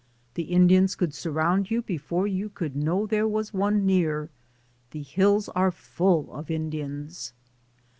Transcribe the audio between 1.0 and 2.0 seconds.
surround you be